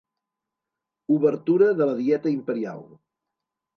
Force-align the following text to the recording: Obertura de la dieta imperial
Obertura 1.15 1.67
de 1.81 1.89
la 1.91 1.95
dieta 2.01 2.33
imperial 2.39 2.85